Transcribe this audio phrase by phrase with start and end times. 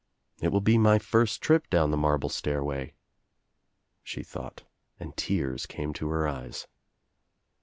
[0.41, 2.95] "It will be my first trip down the marble stairway,"
[4.01, 4.63] she thought
[4.99, 6.65] and tears came to her eyes.